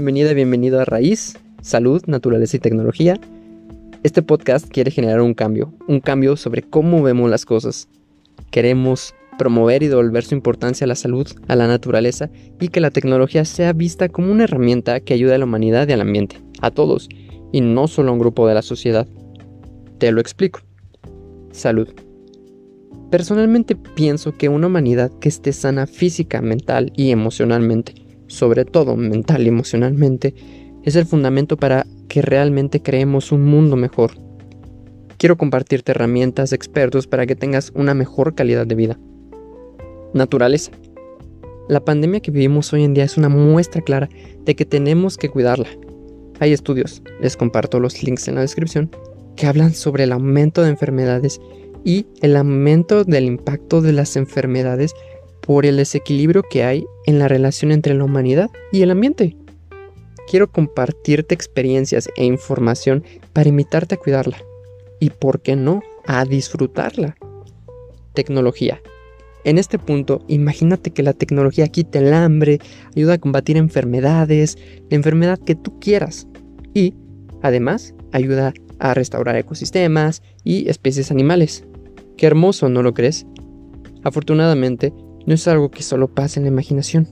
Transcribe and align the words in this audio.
Bienvenida, 0.00 0.32
bienvenido 0.32 0.80
a 0.80 0.86
Raíz, 0.86 1.36
Salud, 1.60 2.02
Naturaleza 2.06 2.56
y 2.56 2.60
Tecnología. 2.60 3.20
Este 4.02 4.22
podcast 4.22 4.66
quiere 4.66 4.90
generar 4.90 5.20
un 5.20 5.34
cambio, 5.34 5.74
un 5.88 6.00
cambio 6.00 6.38
sobre 6.38 6.62
cómo 6.62 7.02
vemos 7.02 7.28
las 7.28 7.44
cosas. 7.44 7.86
Queremos 8.50 9.14
promover 9.36 9.82
y 9.82 9.88
devolver 9.88 10.24
su 10.24 10.34
importancia 10.34 10.86
a 10.86 10.88
la 10.88 10.94
salud, 10.94 11.28
a 11.48 11.54
la 11.54 11.66
naturaleza 11.66 12.30
y 12.58 12.68
que 12.68 12.80
la 12.80 12.90
tecnología 12.90 13.44
sea 13.44 13.74
vista 13.74 14.08
como 14.08 14.32
una 14.32 14.44
herramienta 14.44 15.00
que 15.00 15.12
ayude 15.12 15.34
a 15.34 15.38
la 15.38 15.44
humanidad 15.44 15.86
y 15.86 15.92
al 15.92 16.00
ambiente, 16.00 16.38
a 16.62 16.70
todos, 16.70 17.06
y 17.52 17.60
no 17.60 17.86
solo 17.86 18.08
a 18.08 18.12
un 18.14 18.20
grupo 18.20 18.48
de 18.48 18.54
la 18.54 18.62
sociedad. 18.62 19.06
Te 19.98 20.12
lo 20.12 20.22
explico. 20.22 20.60
Salud. 21.52 21.88
Personalmente 23.10 23.76
pienso 23.76 24.34
que 24.34 24.48
una 24.48 24.68
humanidad 24.68 25.12
que 25.20 25.28
esté 25.28 25.52
sana 25.52 25.86
física, 25.86 26.40
mental 26.40 26.90
y 26.96 27.10
emocionalmente, 27.10 27.92
sobre 28.30 28.64
todo 28.64 28.96
mental 28.96 29.44
y 29.44 29.48
emocionalmente, 29.48 30.34
es 30.84 30.96
el 30.96 31.04
fundamento 31.04 31.56
para 31.56 31.86
que 32.08 32.22
realmente 32.22 32.80
creemos 32.80 33.32
un 33.32 33.44
mundo 33.44 33.76
mejor. 33.76 34.12
Quiero 35.18 35.36
compartirte 35.36 35.92
herramientas, 35.92 36.52
expertos 36.52 37.06
para 37.06 37.26
que 37.26 37.36
tengas 37.36 37.72
una 37.74 37.92
mejor 37.92 38.34
calidad 38.34 38.66
de 38.66 38.74
vida. 38.74 38.98
Naturaleza. 40.14 40.72
La 41.68 41.84
pandemia 41.84 42.20
que 42.20 42.30
vivimos 42.30 42.72
hoy 42.72 42.84
en 42.84 42.94
día 42.94 43.04
es 43.04 43.18
una 43.18 43.28
muestra 43.28 43.82
clara 43.82 44.08
de 44.44 44.56
que 44.56 44.64
tenemos 44.64 45.18
que 45.18 45.28
cuidarla. 45.28 45.68
Hay 46.38 46.52
estudios, 46.52 47.02
les 47.20 47.36
comparto 47.36 47.78
los 47.80 48.02
links 48.02 48.28
en 48.28 48.36
la 48.36 48.40
descripción, 48.40 48.90
que 49.36 49.46
hablan 49.46 49.74
sobre 49.74 50.04
el 50.04 50.12
aumento 50.12 50.62
de 50.62 50.70
enfermedades 50.70 51.40
y 51.84 52.06
el 52.22 52.36
aumento 52.36 53.04
del 53.04 53.24
impacto 53.24 53.82
de 53.82 53.92
las 53.92 54.16
enfermedades 54.16 54.94
por 55.46 55.66
el 55.66 55.76
desequilibrio 55.76 56.42
que 56.42 56.64
hay 56.64 56.86
en 57.06 57.18
la 57.18 57.28
relación 57.28 57.72
entre 57.72 57.94
la 57.94 58.04
humanidad 58.04 58.50
y 58.72 58.82
el 58.82 58.90
ambiente. 58.90 59.36
Quiero 60.28 60.50
compartirte 60.50 61.34
experiencias 61.34 62.08
e 62.16 62.24
información 62.24 63.04
para 63.32 63.48
invitarte 63.48 63.96
a 63.96 63.98
cuidarla 63.98 64.38
y, 65.00 65.10
por 65.10 65.40
qué 65.40 65.56
no, 65.56 65.82
a 66.06 66.24
disfrutarla. 66.24 67.16
Tecnología. 68.14 68.80
En 69.44 69.58
este 69.58 69.78
punto, 69.78 70.22
imagínate 70.28 70.90
que 70.90 71.02
la 71.02 71.14
tecnología 71.14 71.68
quita 71.68 71.98
el 71.98 72.12
hambre, 72.12 72.60
ayuda 72.94 73.14
a 73.14 73.18
combatir 73.18 73.56
enfermedades, 73.56 74.58
la 74.90 74.96
enfermedad 74.96 75.38
que 75.38 75.54
tú 75.54 75.80
quieras 75.80 76.28
y, 76.74 76.94
además, 77.42 77.94
ayuda 78.12 78.52
a 78.78 78.94
restaurar 78.94 79.36
ecosistemas 79.36 80.22
y 80.44 80.68
especies 80.68 81.10
animales. 81.10 81.64
Qué 82.16 82.26
hermoso, 82.26 82.68
¿no 82.68 82.82
lo 82.82 82.92
crees? 82.92 83.26
Afortunadamente, 84.04 84.92
no 85.26 85.34
es 85.34 85.46
algo 85.48 85.70
que 85.70 85.82
solo 85.82 86.08
pase 86.08 86.40
en 86.40 86.44
la 86.44 86.50
imaginación. 86.50 87.08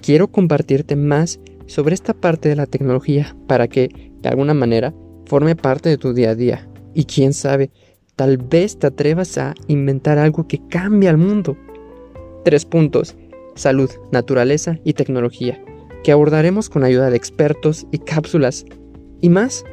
Quiero 0.00 0.28
compartirte 0.28 0.96
más 0.96 1.40
sobre 1.66 1.94
esta 1.94 2.14
parte 2.14 2.48
de 2.48 2.56
la 2.56 2.66
tecnología 2.66 3.36
para 3.46 3.68
que, 3.68 4.12
de 4.20 4.28
alguna 4.28 4.54
manera, 4.54 4.94
forme 5.26 5.56
parte 5.56 5.88
de 5.88 5.98
tu 5.98 6.12
día 6.12 6.30
a 6.30 6.34
día. 6.34 6.68
Y 6.94 7.04
quién 7.04 7.32
sabe, 7.32 7.70
tal 8.14 8.38
vez 8.38 8.78
te 8.78 8.86
atrevas 8.86 9.36
a 9.38 9.54
inventar 9.66 10.18
algo 10.18 10.46
que 10.46 10.66
cambie 10.68 11.08
al 11.08 11.18
mundo. 11.18 11.56
Tres 12.44 12.64
puntos. 12.64 13.16
Salud, 13.54 13.90
naturaleza 14.12 14.78
y 14.84 14.92
tecnología, 14.92 15.58
que 16.04 16.12
abordaremos 16.12 16.68
con 16.68 16.84
ayuda 16.84 17.10
de 17.10 17.16
expertos 17.16 17.86
y 17.90 17.98
cápsulas. 17.98 18.64
Y 19.20 19.30
más. 19.30 19.64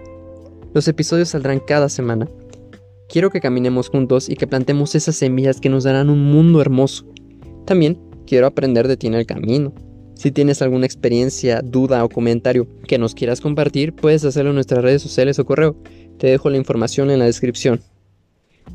Los 0.74 0.88
episodios 0.88 1.30
saldrán 1.30 1.60
cada 1.60 1.90
semana 1.90 2.28
Quiero 3.14 3.30
que 3.30 3.42
caminemos 3.42 3.90
juntos 3.90 4.28
y 4.28 4.36
que 4.36 4.48
plantemos 4.48 4.96
esas 4.96 5.16
semillas 5.16 5.62
que 5.62 5.70
nos 5.70 5.84
darán 5.84 6.10
un 6.10 6.32
mundo 6.32 6.62
hermoso. 6.62 7.06
También 7.66 7.98
quiero 8.26 8.48
aprender 8.48 8.88
de 8.88 8.98
ti 8.98 9.08
en 9.08 9.14
el 9.14 9.26
camino. 9.26 9.74
Si 10.16 10.32
tienes 10.32 10.62
alguna 10.62 10.86
experiencia, 10.86 11.62
duda 11.62 12.04
o 12.04 12.10
comentario 12.10 12.68
que 12.88 12.98
nos 12.98 13.16
quieras 13.16 13.42
compartir, 13.42 13.94
puedes 13.94 14.24
hacerlo 14.26 14.52
en 14.52 14.56
nuestras 14.56 14.84
redes 14.84 15.02
sociales 15.02 15.40
o 15.40 15.46
correo. 15.46 15.76
Te 16.18 16.28
dejo 16.28 16.50
la 16.50 16.58
información 16.58 17.10
en 17.10 17.20
la 17.20 17.26
descripción. 17.26 17.82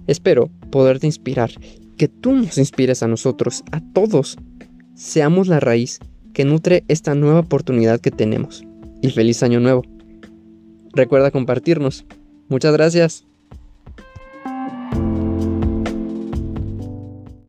Espero 0.06 0.50
poderte 0.70 1.06
inspirar, 1.06 1.50
que 1.96 2.08
tú 2.08 2.32
nos 2.32 2.58
inspires 2.58 3.02
a 3.02 3.08
nosotros, 3.08 3.62
a 3.72 3.80
todos. 3.92 4.36
Seamos 4.94 5.48
la 5.48 5.60
raíz 5.60 6.00
que 6.32 6.44
nutre 6.44 6.84
esta 6.88 7.14
nueva 7.14 7.40
oportunidad 7.40 8.00
que 8.00 8.10
tenemos. 8.10 8.64
Y 9.02 9.10
feliz 9.10 9.42
año 9.42 9.60
nuevo. 9.60 9.82
Recuerda 10.92 11.30
compartirnos. 11.30 12.04
Muchas 12.48 12.72
gracias. 12.72 13.27